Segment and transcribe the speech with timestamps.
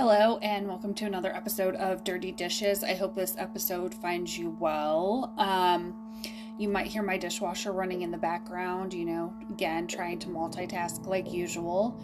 [0.00, 2.82] Hello, and welcome to another episode of Dirty Dishes.
[2.82, 5.34] I hope this episode finds you well.
[5.36, 6.14] Um,
[6.58, 11.04] you might hear my dishwasher running in the background, you know, again, trying to multitask
[11.04, 12.02] like usual.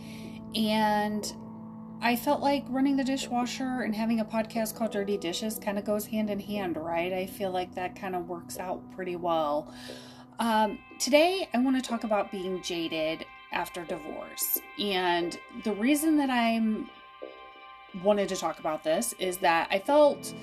[0.54, 1.34] And
[2.02, 5.86] I felt like running the dishwasher and having a podcast called Dirty Dishes kind of
[5.86, 7.14] goes hand in hand, right?
[7.14, 9.72] I feel like that kind of works out pretty well.
[10.38, 14.60] Um, today, I want to talk about being jaded after divorce.
[14.78, 16.90] And the reason that I'm
[18.02, 20.34] wanted to talk about this is that I felt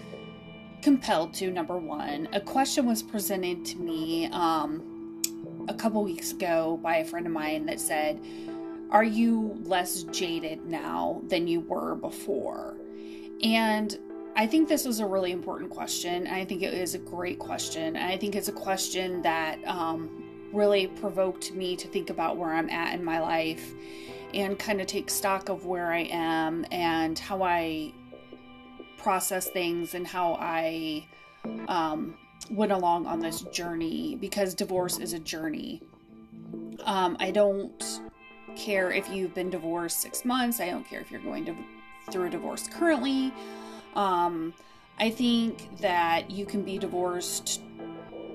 [0.81, 2.27] compelled to number one.
[2.33, 5.21] A question was presented to me um,
[5.67, 8.19] a couple weeks ago by a friend of mine that said
[8.91, 12.77] are you less jaded now than you were before?
[13.43, 13.97] And
[14.35, 17.95] i think this was a really important question i think it is a great question
[17.95, 22.53] and i think it's a question that um, really provoked me to think about where
[22.53, 23.73] i'm at in my life
[24.33, 27.93] and kind of take stock of where I am and how I
[28.97, 31.05] process things and how I
[31.67, 32.15] um,
[32.49, 35.81] went along on this journey because divorce is a journey.
[36.85, 38.01] Um, I don't
[38.55, 40.59] care if you've been divorced six months.
[40.59, 41.55] I don't care if you're going to,
[42.11, 43.33] through a divorce currently.
[43.95, 44.53] Um,
[44.99, 47.61] I think that you can be divorced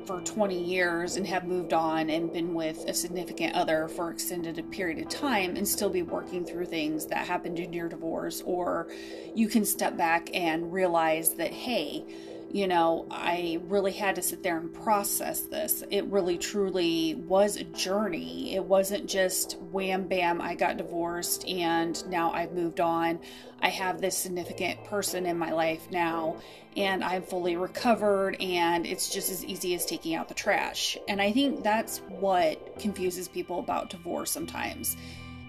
[0.09, 4.59] for 20 years and have moved on and been with a significant other for extended
[4.70, 8.89] period of time and still be working through things that happened in your divorce or
[9.34, 12.03] you can step back and realize that hey
[12.51, 15.85] you know, I really had to sit there and process this.
[15.91, 18.55] It really truly was a journey.
[18.55, 23.21] It wasn't just wham bam, I got divorced and now I've moved on.
[23.61, 26.37] I have this significant person in my life now
[26.77, 30.97] and I'm fully recovered and it's just as easy as taking out the trash.
[31.09, 34.97] And I think that's what confuses people about divorce sometimes.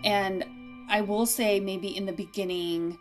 [0.03, 0.45] And
[0.89, 2.97] I will say, maybe in the beginning,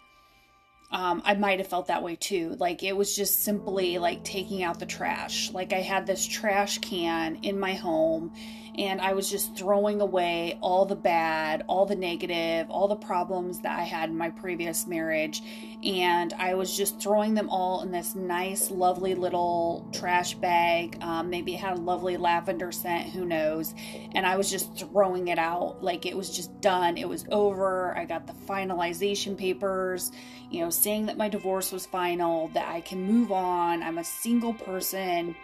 [0.90, 2.56] um, I might have felt that way too.
[2.58, 5.50] Like it was just simply like taking out the trash.
[5.52, 8.32] Like I had this trash can in my home
[8.78, 13.58] and I was just throwing away all the bad, all the negative, all the problems
[13.62, 15.42] that I had in my previous marriage.
[15.82, 20.96] And I was just throwing them all in this nice, lovely little trash bag.
[21.02, 23.74] Um, maybe it had a lovely lavender scent, who knows.
[24.14, 26.96] And I was just throwing it out like it was just done.
[26.96, 27.98] It was over.
[27.98, 30.12] I got the finalization papers,
[30.52, 33.82] you know, saying that my divorce was final, that I can move on.
[33.82, 35.34] I'm a single person.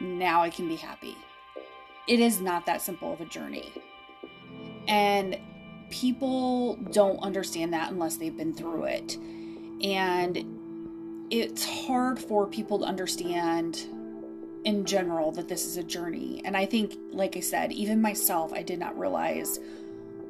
[0.00, 1.14] Now I can be happy
[2.10, 3.72] it is not that simple of a journey.
[4.88, 5.38] And
[5.90, 9.16] people don't understand that unless they've been through it.
[9.80, 13.86] And it's hard for people to understand
[14.64, 16.42] in general that this is a journey.
[16.44, 19.60] And I think, like I said, even myself, I did not realize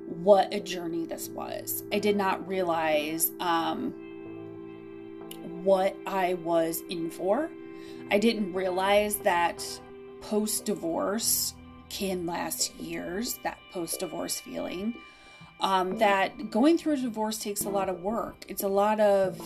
[0.06, 1.82] what a journey this was.
[1.94, 3.94] I did not realize um,
[5.64, 7.48] what I was in for.
[8.10, 9.64] I didn't realize that
[10.20, 11.54] post divorce,
[11.90, 14.94] can last years, that post divorce feeling.
[15.60, 18.46] Um, that going through a divorce takes a lot of work.
[18.48, 19.38] It's a lot of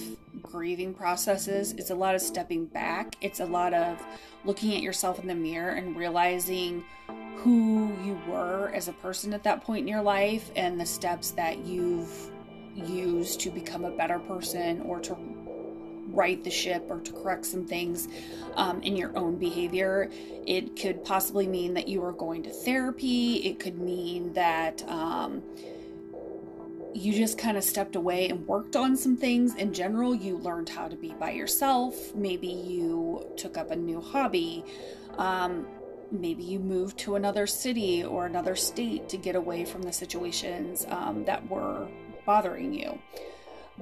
[0.43, 1.72] grieving processes.
[1.72, 3.16] It's a lot of stepping back.
[3.21, 4.00] It's a lot of
[4.44, 6.84] looking at yourself in the mirror and realizing
[7.37, 11.32] who you were as a person at that point in your life and the steps
[11.32, 12.31] that you've
[12.75, 15.16] used to become a better person or to
[16.14, 18.08] right the ship or to correct some things
[18.56, 20.10] um, in your own behavior.
[20.47, 23.36] It could possibly mean that you are going to therapy.
[23.36, 25.42] It could mean that um,
[26.94, 29.54] you just kind of stepped away and worked on some things.
[29.56, 32.14] In general, you learned how to be by yourself.
[32.14, 34.64] Maybe you took up a new hobby.
[35.19, 35.66] Um,
[36.12, 40.86] maybe you moved to another city or another state to get away from the situations
[40.88, 41.88] um, that were
[42.25, 42.98] bothering you.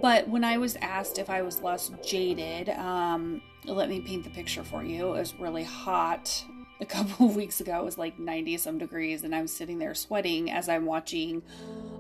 [0.01, 4.31] But when I was asked if I was less jaded, um, let me paint the
[4.31, 5.09] picture for you.
[5.09, 6.45] It was really hot
[6.81, 7.81] a couple of weeks ago.
[7.81, 11.43] It was like 90 some degrees, and I'm sitting there sweating as I'm watching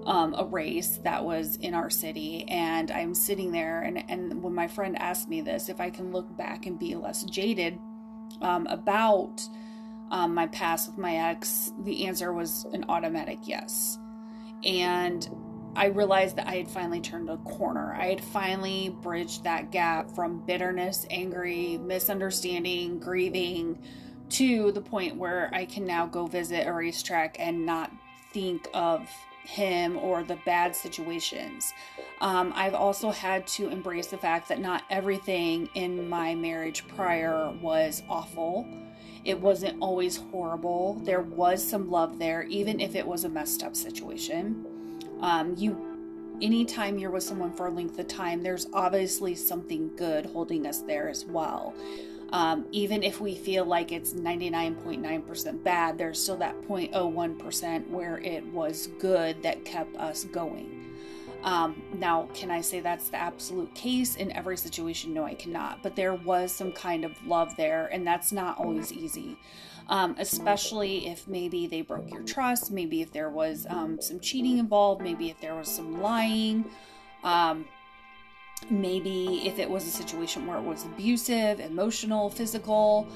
[0.06, 2.44] um, a race that was in our city.
[2.48, 6.12] And I'm sitting there, and, and when my friend asked me this, if I can
[6.12, 7.78] look back and be less jaded
[8.40, 9.42] um, about
[10.10, 13.98] um, my past with my ex, the answer was an automatic yes.
[14.64, 15.28] And
[15.74, 17.94] I realized that I had finally turned a corner.
[17.94, 23.78] I had finally bridged that gap from bitterness, angry, misunderstanding, grieving
[24.30, 27.90] to the point where I can now go visit a racetrack and not
[28.32, 29.08] think of
[29.44, 31.72] him or the bad situations.
[32.20, 37.50] Um, I've also had to embrace the fact that not everything in my marriage prior
[37.62, 38.66] was awful.
[39.24, 40.94] It wasn't always horrible.
[41.02, 44.66] There was some love there, even if it was a messed up situation
[45.22, 45.88] um, you
[46.42, 50.80] anytime you're with someone for a length of time, there's obviously something good holding us
[50.80, 51.74] there as well.
[52.32, 58.44] Um, even if we feel like it's 99.9% bad, there's still that 0.01% where it
[58.46, 60.82] was good that kept us going.
[61.44, 65.12] Um, now, can I say that's the absolute case in every situation?
[65.12, 65.82] No, I cannot.
[65.82, 69.36] But there was some kind of love there, and that's not always easy.
[69.88, 74.58] Um, especially if maybe they broke your trust, maybe if there was um, some cheating
[74.58, 76.64] involved, maybe if there was some lying.
[77.24, 77.66] Um,
[78.70, 83.08] maybe if it was a situation where it was abusive, emotional, physical.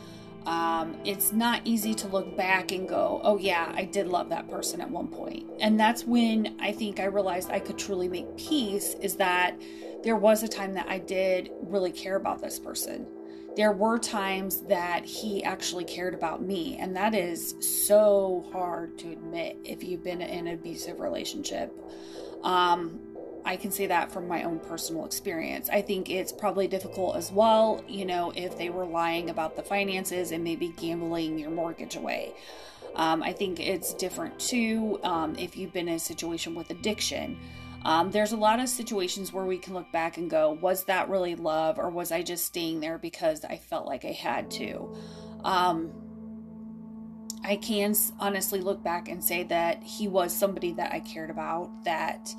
[0.47, 4.49] Um, it's not easy to look back and go, oh, yeah, I did love that
[4.49, 5.45] person at one point.
[5.61, 9.61] And that's when I think I realized I could truly make peace is that
[10.05, 13.09] there was a time that I did really care about this person.
[13.57, 19.11] There were times that he actually cared about me, and that is so hard to
[19.11, 21.73] admit if you've been in an abusive relationship.
[22.43, 23.01] Um,
[23.47, 25.71] I can say that from my own personal experience.
[25.71, 29.63] I think it's probably difficult as well, you know, if they were lying about the
[29.63, 32.35] finances and maybe gambling your mortgage away.
[32.97, 37.39] Um, I think it's different too um, if you've been in a situation with addiction.
[37.87, 41.09] Um, there's a lot of situations where we can look back and go, was that
[41.09, 44.93] really love or was I just staying there because I felt like I had to?
[45.45, 45.93] Um,
[47.45, 51.85] I can honestly look back and say that he was somebody that I cared about,
[51.85, 52.35] that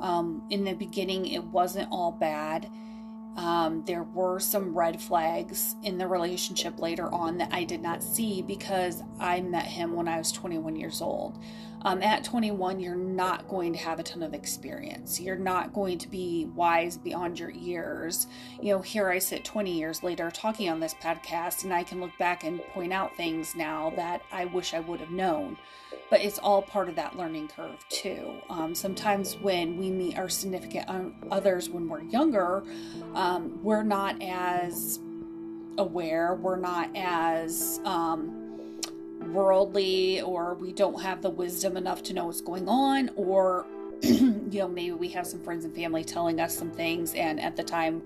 [0.00, 2.66] um, in the beginning, it wasn't all bad.
[3.36, 8.02] Um, there were some red flags in the relationship later on that I did not
[8.02, 11.38] see because I met him when I was 21 years old.
[11.82, 15.20] Um, at 21, you're not going to have a ton of experience.
[15.20, 18.26] You're not going to be wise beyond your years.
[18.60, 22.00] You know, here I sit 20 years later talking on this podcast, and I can
[22.00, 25.58] look back and point out things now that I wish I would have known.
[26.10, 28.34] But it's all part of that learning curve, too.
[28.48, 30.88] Um, sometimes when we meet our significant
[31.30, 32.64] others when we're younger,
[33.14, 33.25] um,
[33.62, 35.00] we're not as
[35.78, 37.80] aware, we're not as.
[37.84, 38.42] Um,
[39.32, 43.66] worldly or we don't have the wisdom enough to know what's going on or
[44.02, 47.56] you know maybe we have some friends and family telling us some things and at
[47.56, 48.02] the time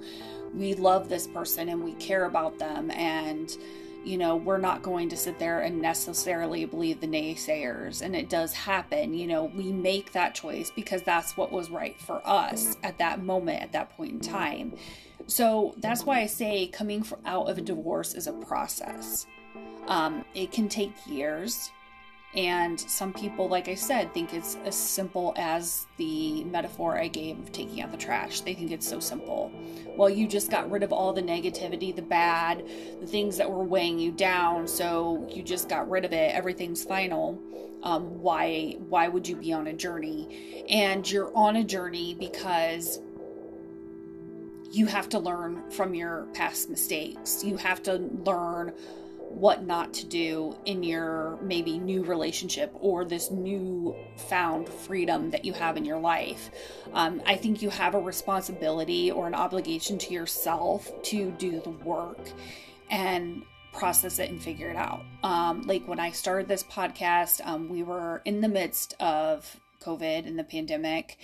[0.55, 3.59] we love this person and we care about them and
[4.05, 8.29] you know we're not going to sit there and necessarily believe the naysayers and it
[8.29, 12.77] does happen you know we make that choice because that's what was right for us
[12.83, 14.73] at that moment at that point in time
[15.31, 19.27] so that's why i say coming out of a divorce is a process
[19.91, 21.73] um, it can take years.
[22.33, 27.41] And some people, like I said, think it's as simple as the metaphor I gave
[27.41, 28.43] of taking out the trash.
[28.43, 29.51] They think it's so simple.
[29.97, 32.65] Well, you just got rid of all the negativity, the bad,
[33.01, 34.69] the things that were weighing you down.
[34.69, 36.33] So you just got rid of it.
[36.33, 37.37] Everything's final.
[37.83, 38.77] Um, why?
[38.79, 40.65] Why would you be on a journey?
[40.69, 43.01] And you're on a journey because
[44.71, 47.43] you have to learn from your past mistakes.
[47.45, 48.73] You have to learn
[49.31, 55.45] what not to do in your maybe new relationship or this new found freedom that
[55.45, 56.51] you have in your life.
[56.93, 61.71] Um, I think you have a responsibility or an obligation to yourself to do the
[61.71, 62.19] work
[62.91, 65.05] and process it and figure it out.
[65.23, 70.27] Um, like when I started this podcast, um, we were in the midst of COVID
[70.27, 71.19] and the pandemic,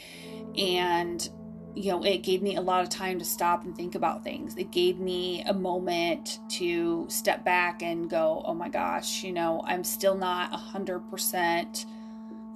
[0.56, 1.28] and
[1.76, 4.56] you know, it gave me a lot of time to stop and think about things.
[4.56, 9.62] It gave me a moment to step back and go, oh my gosh, you know,
[9.66, 11.84] I'm still not 100%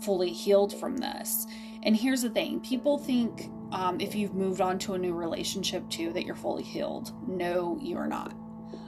[0.01, 1.47] fully healed from this.
[1.83, 5.89] And here's the thing people think um, if you've moved on to a new relationship
[5.91, 7.13] too that you're fully healed.
[7.29, 8.35] No, you are not.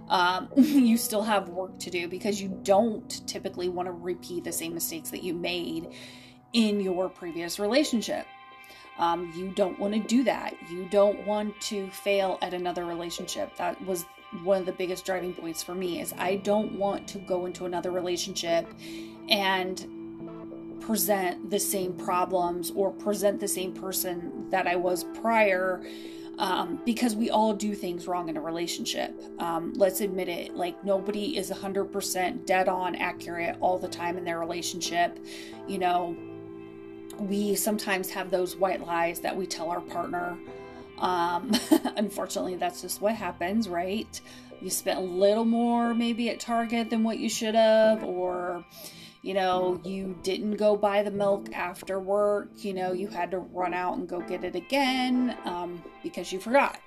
[0.09, 4.53] Um, you still have work to do because you don't typically want to repeat the
[4.53, 5.89] same mistakes that you made
[6.55, 8.27] in your previous relationship.
[8.99, 10.55] Um, you don't want to do that.
[10.71, 13.57] You don't want to fail at another relationship.
[13.57, 14.05] That was
[14.43, 17.67] one of the biggest driving points for me is I don't want to go into
[17.67, 18.67] another relationship
[19.29, 25.83] and present the same problems or present the same person that I was prior
[26.39, 29.15] um, because we all do things wrong in a relationship.
[29.39, 30.57] Um, let's admit it.
[30.57, 35.19] Like, nobody is 100% dead on accurate all the time in their relationship.
[35.69, 36.17] You know,
[37.29, 40.37] we sometimes have those white lies that we tell our partner.
[40.99, 41.53] Um,
[41.97, 44.21] unfortunately, that's just what happens, right?
[44.61, 48.65] You spent a little more maybe at Target than what you should have, or
[49.23, 53.39] you know, you didn't go buy the milk after work, you know, you had to
[53.39, 56.81] run out and go get it again um, because you forgot.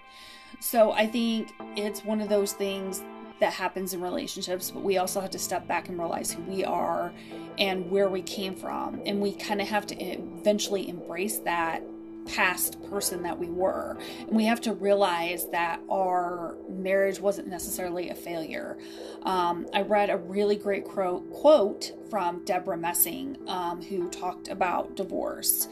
[0.59, 3.01] So I think it's one of those things
[3.39, 6.63] that happens in relationships, but we also have to step back and realize who we
[6.63, 7.13] are
[7.57, 9.01] and where we came from.
[9.05, 11.83] And we kind of have to eventually embrace that
[12.25, 13.97] past person that we were.
[14.19, 18.77] And we have to realize that our marriage wasn't necessarily a failure.
[19.23, 25.67] Um, I read a really great quote from Debra Messing, um, who talked about divorce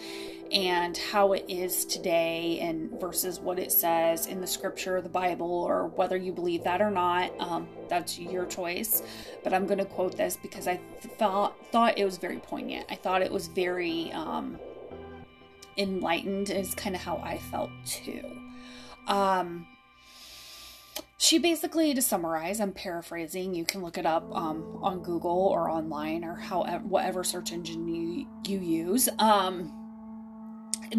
[0.52, 5.52] and how it is today and versus what it says in the scripture the bible
[5.52, 9.02] or whether you believe that or not um, that's your choice
[9.44, 10.80] but i'm going to quote this because i
[11.18, 14.60] thought thought it was very poignant i thought it was very um,
[15.78, 18.24] enlightened is kind of how I felt too.
[19.08, 19.68] Um,
[21.18, 23.56] she basically, to summarize, I'm paraphrasing.
[23.56, 27.88] You can look it up um, on Google or online or however whatever search engine
[27.88, 29.08] you you use.
[29.20, 29.72] Um,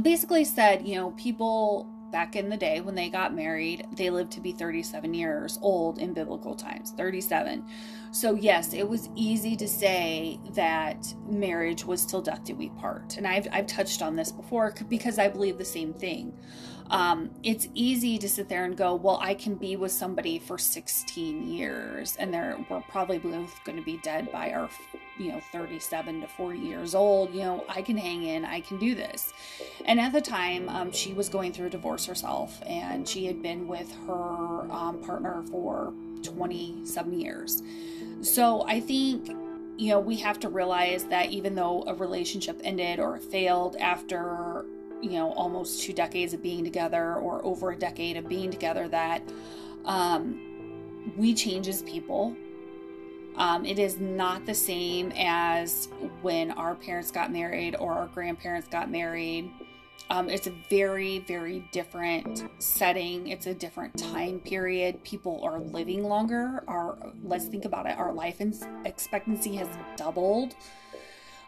[0.03, 4.31] basically said, you know, people back in the day when they got married, they lived
[4.31, 7.67] to be 37 years old in biblical times, 37.
[8.13, 13.17] So, yes, it was easy to say that marriage was till death do we part.
[13.17, 16.33] And I've, I've touched on this before because I believe the same thing.
[16.91, 20.59] Um, it's easy to sit there and go, well, I can be with somebody for
[20.59, 24.69] 16 years and they're, we're probably both going to be dead by our,
[25.19, 27.33] you know, 37 to 40 years old.
[27.35, 29.33] You know, I can hang in, I can do this.
[29.87, 33.43] And at the time, um, she was going through a divorce herself and she had
[33.43, 37.63] been with her um, partner for 20 some years.
[38.21, 39.35] So I think
[39.77, 44.65] you know, we have to realize that even though a relationship ended or failed after
[45.05, 48.89] you know almost two decades of being together or over a decade of being together
[48.89, 49.23] that
[49.85, 52.35] um, we change as people.
[53.37, 55.89] Um, it is not the same as
[56.23, 59.51] when our parents got married or our grandparents got married.
[60.09, 63.29] Um, it's a very very different setting.
[63.29, 65.05] It's a different time period.
[65.05, 66.65] People are living longer.
[66.67, 67.99] Our let's think about it.
[67.99, 68.41] Our life
[68.87, 70.55] expectancy has doubled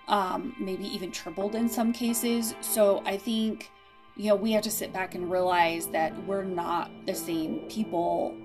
[0.09, 2.55] um, maybe even tripled in some cases.
[2.61, 3.71] So I think,
[4.17, 8.37] you know, we have to sit back and realize that we're not the same people.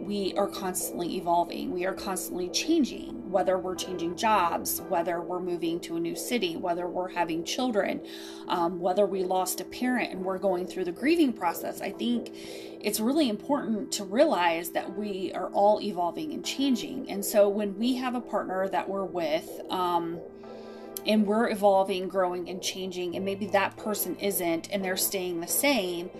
[0.00, 5.80] We are constantly evolving, we are constantly changing, whether we're changing jobs, whether we're moving
[5.80, 8.00] to a new city, whether we're having children,
[8.46, 11.82] um, whether we lost a parent and we're going through the grieving process.
[11.82, 12.30] I think
[12.80, 17.10] it's really important to realize that we are all evolving and changing.
[17.10, 20.20] And so when we have a partner that we're with, um,
[21.06, 25.48] and we're evolving, growing, and changing, and maybe that person isn't, and they're staying the
[25.48, 26.10] same,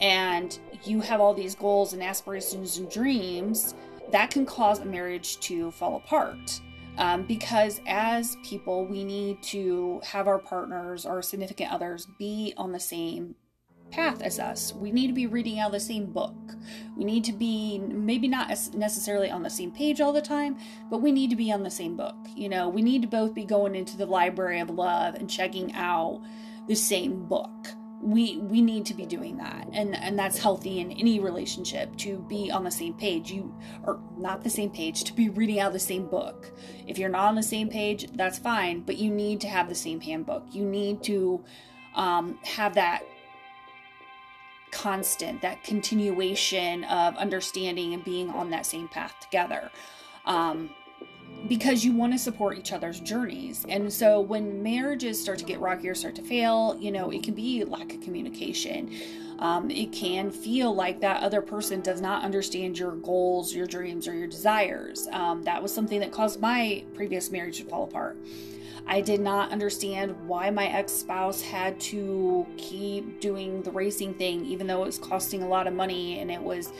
[0.00, 3.74] and you have all these goals and aspirations and dreams,
[4.10, 6.60] that can cause a marriage to fall apart.
[6.98, 12.72] Um, because as people, we need to have our partners or significant others be on
[12.72, 13.36] the same
[13.90, 14.74] path as us.
[14.74, 16.34] We need to be reading out the same book.
[16.96, 20.58] We need to be maybe not necessarily on the same page all the time,
[20.90, 22.16] but we need to be on the same book.
[22.34, 25.72] You know, we need to both be going into the library of love and checking
[25.74, 26.22] out
[26.66, 27.68] the same book.
[28.00, 29.68] We we need to be doing that.
[29.72, 33.32] And and that's healthy in any relationship to be on the same page.
[33.32, 33.52] You
[33.82, 36.52] or not the same page, to be reading out the same book.
[36.86, 39.74] If you're not on the same page, that's fine, but you need to have the
[39.74, 40.44] same handbook.
[40.52, 41.42] You need to
[41.96, 43.02] um, have that
[44.70, 49.70] constant, that continuation of understanding and being on that same path together.
[50.26, 50.70] Um,
[51.46, 53.64] because you want to support each other's journeys.
[53.68, 57.22] And so when marriages start to get rocky or start to fail, you know, it
[57.22, 58.90] can be lack of communication.
[59.38, 64.08] Um, it can feel like that other person does not understand your goals, your dreams,
[64.08, 65.06] or your desires.
[65.12, 68.16] Um, that was something that caused my previous marriage to fall apart.
[68.88, 74.46] I did not understand why my ex spouse had to keep doing the racing thing,
[74.46, 76.72] even though it was costing a lot of money and it was,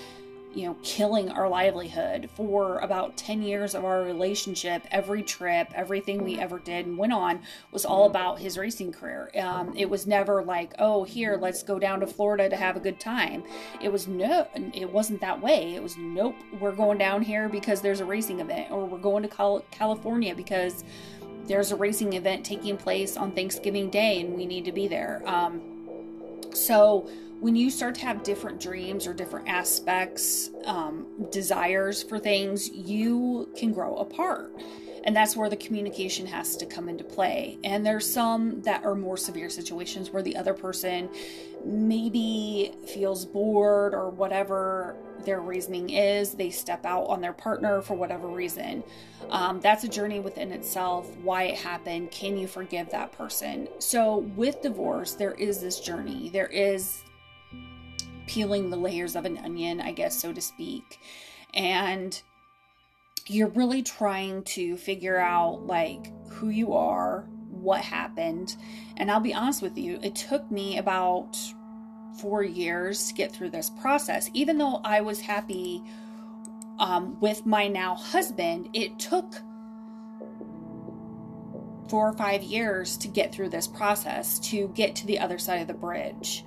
[0.54, 2.30] you know, killing our livelihood.
[2.34, 7.12] For about 10 years of our relationship, every trip, everything we ever did and went
[7.12, 7.40] on
[7.72, 9.30] was all about his racing career.
[9.38, 12.80] Um, it was never like, oh, here, let's go down to Florida to have a
[12.80, 13.44] good time.
[13.82, 15.74] It was no, it wasn't that way.
[15.74, 19.28] It was, nope, we're going down here because there's a racing event, or we're going
[19.28, 20.84] to California because
[21.48, 25.22] there's a racing event taking place on Thanksgiving Day and we need to be there.
[25.26, 25.62] Um,
[26.54, 27.08] so
[27.40, 33.48] when you start to have different dreams or different aspects, um, desires for things, you
[33.56, 34.52] can grow apart.
[35.04, 37.58] And that's where the communication has to come into play.
[37.64, 41.08] And there's some that are more severe situations where the other person
[41.64, 42.67] maybe
[42.98, 46.32] feels bored or whatever their reasoning is.
[46.32, 48.82] They step out on their partner for whatever reason.
[49.30, 51.08] Um, that's a journey within itself.
[51.18, 52.10] Why it happened.
[52.10, 53.68] Can you forgive that person?
[53.78, 56.28] So, with divorce, there is this journey.
[56.30, 57.04] There is
[58.26, 61.00] peeling the layers of an onion, I guess, so to speak.
[61.54, 62.20] And
[63.26, 68.56] you're really trying to figure out like who you are, what happened.
[68.96, 71.36] And I'll be honest with you, it took me about
[72.16, 74.30] four years to get through this process.
[74.34, 75.82] Even though I was happy
[76.78, 79.34] um, with my now husband, it took
[81.88, 85.60] four or five years to get through this process, to get to the other side
[85.60, 86.44] of the bridge,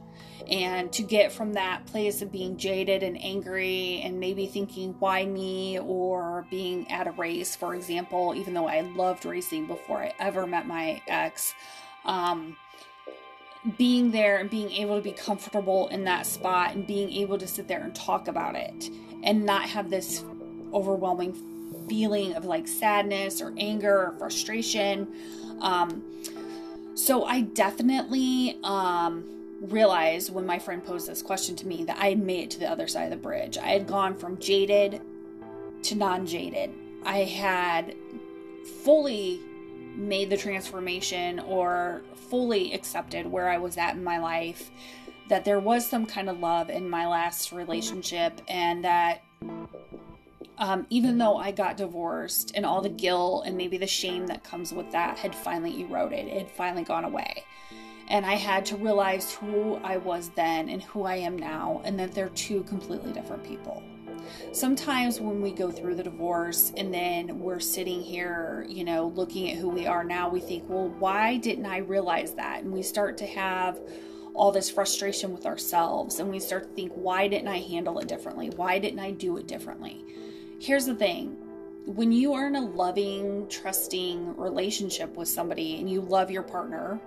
[0.49, 5.25] and to get from that place of being jaded and angry and maybe thinking, why
[5.25, 10.13] me, or being at a race, for example, even though I loved racing before I
[10.19, 11.53] ever met my ex.
[12.05, 12.55] Um,
[13.77, 17.47] being there and being able to be comfortable in that spot and being able to
[17.47, 18.89] sit there and talk about it
[19.23, 20.23] and not have this
[20.73, 21.33] overwhelming
[21.87, 25.07] feeling of like sadness or anger or frustration.
[25.59, 26.03] Um,
[26.95, 29.25] so I definitely um,
[29.61, 32.59] realized when my friend posed this question to me that I had made it to
[32.59, 33.57] the other side of the bridge.
[33.57, 35.01] I had gone from jaded
[35.83, 36.71] to non jaded.
[37.03, 37.95] I had
[38.83, 39.39] fully
[39.95, 44.71] made the transformation or fully accepted where I was at in my life,
[45.27, 49.21] that there was some kind of love in my last relationship, and that
[50.57, 54.43] um, even though I got divorced and all the guilt and maybe the shame that
[54.43, 57.43] comes with that had finally eroded, it had finally gone away.
[58.07, 61.99] And I had to realize who I was then and who I am now, and
[61.99, 63.83] that they're two completely different people.
[64.51, 69.51] Sometimes when we go through the divorce and then we're sitting here, you know, looking
[69.51, 72.63] at who we are now, we think, well, why didn't I realize that?
[72.63, 73.79] And we start to have
[74.33, 78.07] all this frustration with ourselves and we start to think, why didn't I handle it
[78.07, 78.49] differently?
[78.49, 80.05] Why didn't I do it differently?
[80.59, 81.37] Here's the thing
[81.85, 86.99] when you are in a loving, trusting relationship with somebody and you love your partner,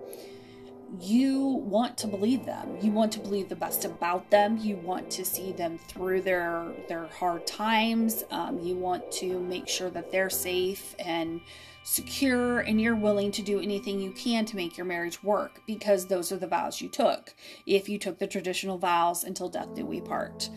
[1.01, 2.77] you want to believe them.
[2.81, 4.59] You want to believe the best about them.
[4.59, 8.25] You want to see them through their their hard times.
[8.31, 11.41] Um, you want to make sure that they're safe and
[11.83, 16.07] secure, and you're willing to do anything you can to make your marriage work because
[16.07, 17.35] those are the vows you took.
[17.67, 20.49] If you took the traditional vows until death do we part.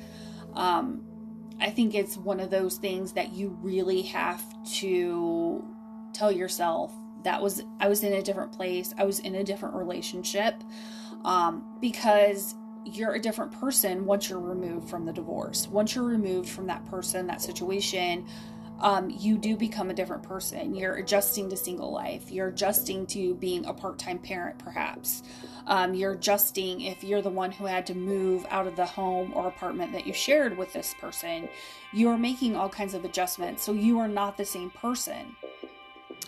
[0.53, 1.05] Um,
[1.59, 4.41] I think it's one of those things that you really have
[4.79, 5.65] to
[6.13, 6.93] tell yourself
[7.27, 8.93] that was I was in a different place.
[8.97, 10.63] I was in a different relationship
[11.25, 15.67] um, because you're a different person once you're removed from the divorce.
[15.67, 18.25] Once you're removed from that person, that situation,
[18.79, 20.73] um, you do become a different person.
[20.73, 22.31] You're adjusting to single life.
[22.31, 25.21] You're adjusting to being a part time parent, perhaps.
[25.65, 29.33] Um, you're adjusting if you're the one who had to move out of the home
[29.35, 31.49] or apartment that you shared with this person.
[31.91, 33.63] You're making all kinds of adjustments.
[33.63, 35.35] So you are not the same person.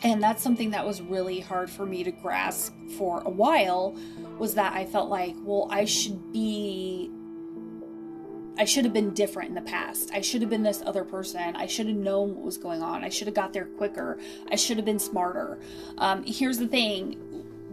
[0.02, 3.98] And that's something that was really hard for me to grasp for a while
[4.38, 7.12] was that I felt like, well, I should be
[8.58, 10.12] I should have been different in the past.
[10.14, 11.56] I should have been this other person.
[11.56, 13.06] I should have known what was going on.
[13.06, 14.20] I should have got there quicker.
[14.52, 15.60] I should have been smarter.
[15.98, 17.18] Um, here's the thing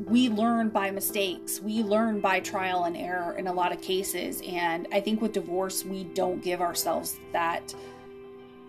[0.07, 1.61] we learn by mistakes.
[1.61, 4.43] We learn by trial and error in a lot of cases.
[4.47, 7.75] And I think with divorce, we don't give ourselves that.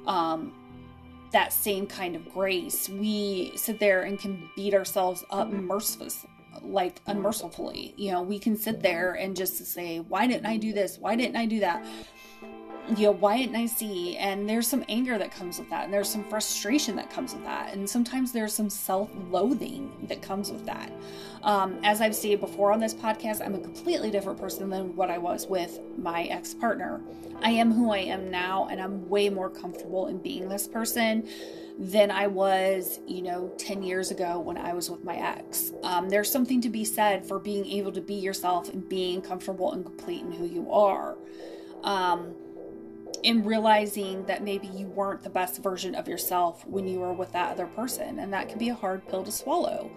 [0.08, 0.54] Um,
[1.32, 2.90] that same kind of grace.
[2.90, 5.68] We sit there and can beat ourselves up mm-hmm.
[5.68, 6.30] mercifully,
[6.62, 7.12] like mm-hmm.
[7.12, 7.94] unmercifully.
[7.98, 8.84] You know, we can sit mm-hmm.
[8.84, 10.98] there and just say, "Why didn't I do this?
[10.98, 11.86] Why didn't I do that?"
[12.96, 14.16] You know, why didn't I see?
[14.16, 17.44] And there's some anger that comes with that, and there's some frustration that comes with
[17.44, 20.92] that, and sometimes there's some self-loathing that comes with that.
[21.44, 25.12] Um, as I've stated before on this podcast, I'm a completely different person than what
[25.12, 27.02] I was with my ex-partner.
[27.42, 31.28] I am who I am now, and I'm way more comfortable in being this person
[31.78, 35.72] than I was, you know, 10 years ago when I was with my ex.
[35.84, 39.74] Um, there's something to be said for being able to be yourself and being comfortable
[39.74, 41.18] and complete in who you are.
[41.84, 42.34] Um,
[43.24, 47.32] and realizing that maybe you weren't the best version of yourself when you were with
[47.34, 48.20] that other person.
[48.20, 49.92] And that can be a hard pill to swallow.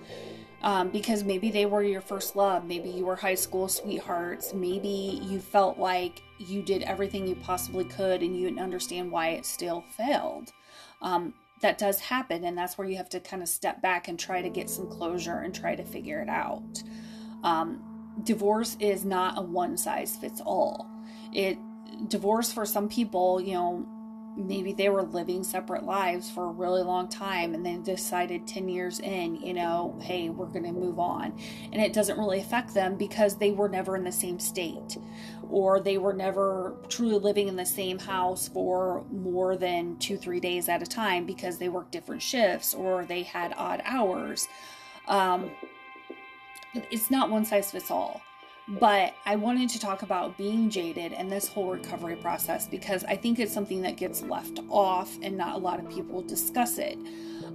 [0.63, 2.67] Um, because maybe they were your first love.
[2.67, 4.53] Maybe you were high school sweethearts.
[4.53, 9.29] Maybe you felt like you did everything you possibly could and you didn't understand why
[9.31, 10.53] it still failed.
[11.01, 14.19] Um, that does happen and that's where you have to kind of step back and
[14.19, 16.83] try to get some closure and try to figure it out
[17.45, 17.83] um,
[18.25, 20.89] divorce is not a one size fits all
[21.33, 21.59] it
[22.09, 23.87] divorce for some people you know
[24.37, 28.69] maybe they were living separate lives for a really long time and then decided 10
[28.69, 31.37] years in, you know, hey, we're going to move on.
[31.73, 34.97] And it doesn't really affect them because they were never in the same state
[35.51, 40.41] or they were never truly living in the same house for more than two, three
[40.41, 44.47] days at a time because they worked different shifts or they had odd hours.
[45.09, 45.51] Um,
[46.91, 48.23] it's not one size fits all.
[48.79, 53.17] But I wanted to talk about being jaded and this whole recovery process because I
[53.17, 56.97] think it's something that gets left off and not a lot of people discuss it.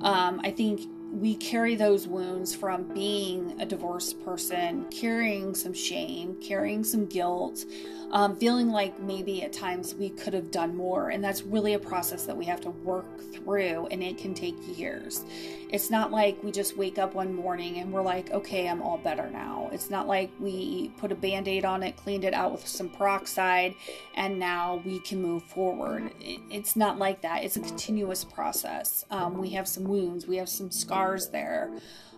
[0.02, 6.36] Um, I think we carry those wounds from being a divorced person, carrying some shame,
[6.42, 7.66] carrying some guilt,
[8.12, 11.10] um, feeling like maybe at times we could have done more.
[11.10, 14.56] And that's really a process that we have to work through, and it can take
[14.78, 15.24] years.
[15.70, 18.98] It's not like we just wake up one morning and we're like, okay, I'm all
[18.98, 19.70] better now.
[19.74, 22.90] It's not like we put a band aid on it, cleaned it out with some
[22.90, 23.74] peroxide,
[24.16, 26.12] and now we can move forward.
[26.20, 27.44] It's not like that.
[27.44, 29.06] It's a continuous process.
[29.10, 30.95] Um, we have some wounds, we have some scars
[31.32, 31.70] there.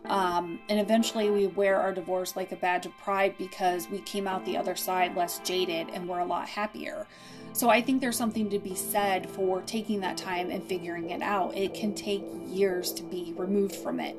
[0.05, 4.27] Um, and eventually we wear our divorce like a badge of pride because we came
[4.27, 7.07] out the other side less jaded and we're a lot happier.
[7.53, 11.21] So I think there's something to be said for taking that time and figuring it
[11.21, 11.57] out.
[11.57, 14.15] It can take years to be removed from it.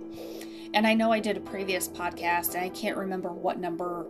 [0.74, 4.06] And I know I did a previous podcast and I can't remember what number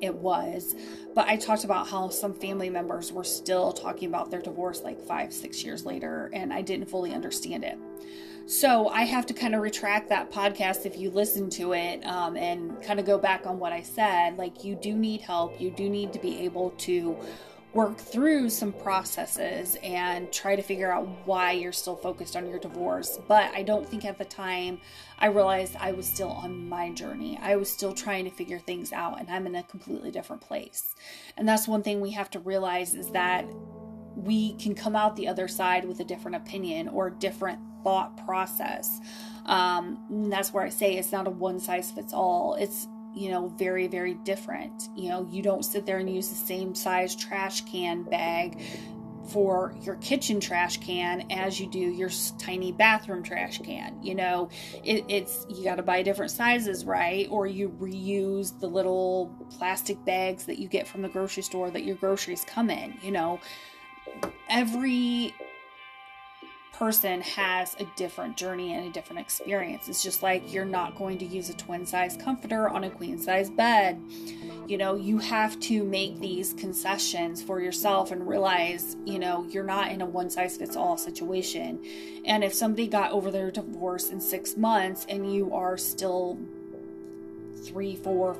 [0.00, 0.74] it was,
[1.14, 5.00] but I talked about how some family members were still talking about their divorce like
[5.00, 7.78] five, six years later, and I didn't fully understand it.
[8.46, 12.36] So I have to kind of retract that podcast if you listen to it um,
[12.36, 14.36] and kind of go back on what I said.
[14.36, 17.16] Like, you do need help, you do need to be able to
[17.72, 22.58] work through some processes and try to figure out why you're still focused on your
[22.58, 23.18] divorce.
[23.26, 24.78] But I don't think at the time
[25.18, 27.38] I realized I was still on my journey.
[27.42, 30.94] I was still trying to figure things out, and I'm in a completely different place.
[31.36, 33.46] And that's one thing we have to realize is that
[34.14, 39.00] we can come out the other side with a different opinion or different thought process.
[39.46, 42.54] Um, that's where I say it's not a one size fits all.
[42.54, 44.88] It's you know very very different.
[44.96, 48.60] You know you don't sit there and use the same size trash can bag
[49.28, 54.02] for your kitchen trash can as you do your tiny bathroom trash can.
[54.02, 54.50] You know,
[54.82, 57.26] it, it's you got to buy different sizes, right?
[57.30, 61.84] Or you reuse the little plastic bags that you get from the grocery store that
[61.84, 62.94] your groceries come in.
[63.02, 63.40] You know,
[64.48, 65.34] every
[66.74, 69.88] person has a different journey and a different experience.
[69.88, 73.18] It's just like you're not going to use a twin size comforter on a queen
[73.18, 74.02] size bed.
[74.66, 79.62] You know, you have to make these concessions for yourself and realize, you know, you're
[79.62, 81.80] not in a one size fits all situation.
[82.24, 86.38] And if somebody got over their divorce in six months and you are still
[87.64, 88.36] three, four,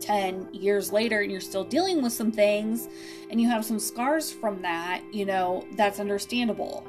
[0.00, 2.88] 10 years later and you're still dealing with some things
[3.30, 6.86] and you have some scars from that, you know, that's understandable.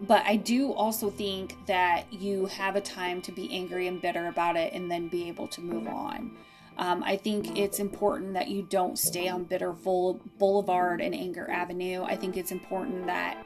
[0.00, 4.28] But I do also think that you have a time to be angry and bitter
[4.28, 6.32] about it and then be able to move on.
[6.78, 12.04] Um, I think it's important that you don't stay on Bitter Boulevard and Anger Avenue.
[12.04, 13.44] I think it's important that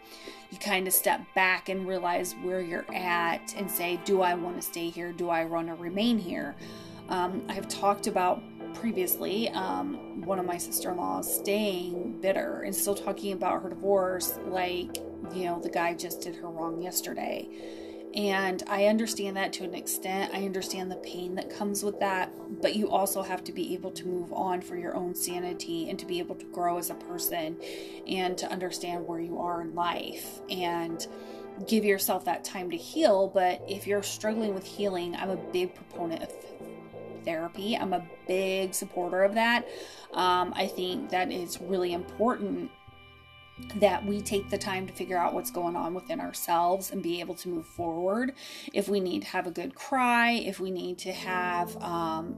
[0.53, 4.55] you kind of step back and realize where you're at and say, Do I want
[4.57, 5.13] to stay here?
[5.13, 6.55] Do I want to remain here?
[7.09, 8.41] Um, I've talked about
[8.85, 13.71] previously um, one of my sister in laws staying bitter and still talking about her
[13.71, 14.99] divorce like
[15.33, 17.49] you know, the guy just did her wrong yesterday.
[18.15, 20.35] And I understand that to an extent.
[20.35, 22.31] I understand the pain that comes with that.
[22.61, 25.99] But you also have to be able to move on for your own sanity and
[25.99, 27.57] to be able to grow as a person
[28.07, 31.07] and to understand where you are in life and
[31.67, 33.29] give yourself that time to heal.
[33.29, 36.31] But if you're struggling with healing, I'm a big proponent of
[37.25, 37.77] therapy.
[37.77, 39.67] I'm a big supporter of that.
[40.13, 42.71] Um, I think that it's really important
[43.77, 47.21] that we take the time to figure out what's going on within ourselves and be
[47.21, 48.35] able to move forward.
[48.73, 52.37] If we need to have a good cry, if we need to have um,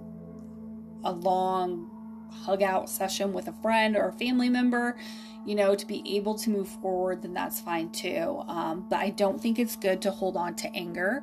[1.05, 1.96] a long
[2.31, 4.97] hug out session with a friend or a family member,
[5.45, 8.43] you know, to be able to move forward, then that's fine too.
[8.49, 11.23] Um, but I don't think it's good to hold on to anger.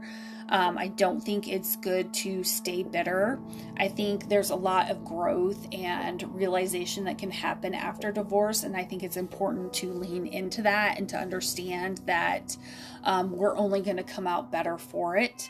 [0.49, 3.39] Um, I don't think it's good to stay bitter.
[3.77, 8.75] I think there's a lot of growth and realization that can happen after divorce, and
[8.75, 12.55] I think it's important to lean into that and to understand that
[13.03, 15.49] um, we're only going to come out better for it.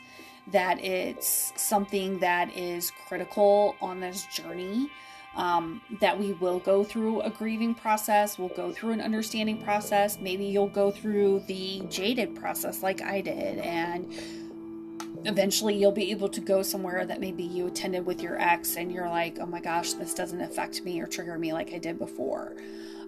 [0.52, 4.90] That it's something that is critical on this journey.
[5.36, 10.18] Um, that we will go through a grieving process, we'll go through an understanding process.
[10.20, 14.06] Maybe you'll go through the jaded process like I did, and
[15.24, 18.92] eventually you'll be able to go somewhere that maybe you attended with your ex and
[18.92, 21.98] you're like, oh my gosh, this doesn't affect me or trigger me like I did
[21.98, 22.56] before.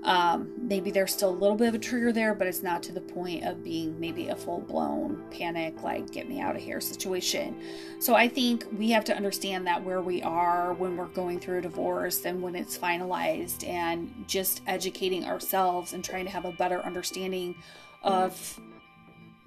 [0.03, 2.92] Um, maybe there's still a little bit of a trigger there, but it's not to
[2.92, 6.81] the point of being maybe a full blown panic, like get me out of here
[6.81, 7.61] situation.
[7.99, 11.59] So I think we have to understand that where we are when we're going through
[11.59, 16.53] a divorce and when it's finalized, and just educating ourselves and trying to have a
[16.53, 17.57] better understanding
[18.05, 18.61] of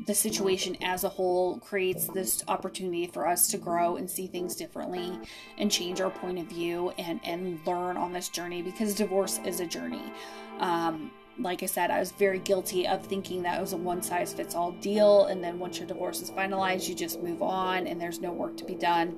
[0.05, 4.55] the situation as a whole creates this opportunity for us to grow and see things
[4.55, 5.19] differently
[5.57, 9.59] and change our point of view and and learn on this journey because divorce is
[9.59, 10.13] a journey.
[10.59, 14.01] Um, like I said, I was very guilty of thinking that it was a one
[14.01, 15.25] size fits all deal.
[15.25, 18.57] And then once your divorce is finalized, you just move on and there's no work
[18.57, 19.15] to be done.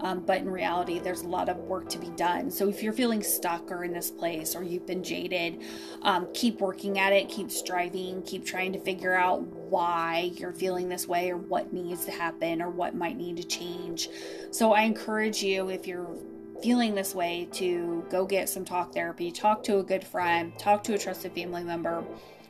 [0.00, 2.50] Um, but in reality, there's a lot of work to be done.
[2.50, 5.62] So if you're feeling stuck or in this place or you've been jaded,
[6.02, 10.88] um, keep working at it, keep striving, keep trying to figure out why you're feeling
[10.88, 14.10] this way or what needs to happen or what might need to change.
[14.50, 16.16] So I encourage you, if you're
[16.62, 20.82] feeling this way to go get some talk therapy, talk to a good friend, talk
[20.84, 22.04] to a trusted family member,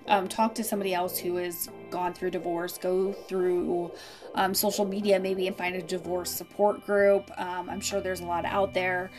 [0.08, 3.90] um, talk to somebody else who has gone through divorce, go through
[4.34, 7.30] um, social media maybe and find a divorce support group.
[7.36, 9.10] Um, I'm sure there's a lot out there.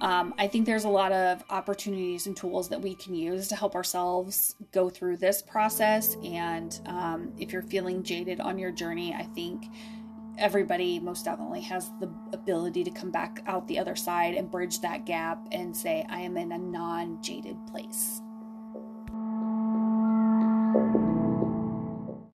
[0.00, 3.56] Um, I think there's a lot of opportunities and tools that we can use to
[3.56, 6.16] help ourselves go through this process.
[6.24, 9.66] And um, if you're feeling jaded on your journey, I think
[10.38, 14.80] everybody most definitely has the ability to come back out the other side and bridge
[14.80, 18.22] that gap and say, I am in a non jaded place.